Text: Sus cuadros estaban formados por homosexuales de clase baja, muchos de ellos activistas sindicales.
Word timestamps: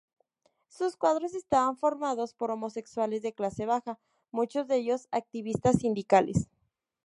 Sus 0.67 0.97
cuadros 0.97 1.35
estaban 1.35 1.77
formados 1.77 2.33
por 2.33 2.49
homosexuales 2.49 3.21
de 3.21 3.33
clase 3.33 3.67
baja, 3.67 3.99
muchos 4.31 4.67
de 4.67 4.77
ellos 4.77 5.07
activistas 5.11 5.75
sindicales. 5.77 6.49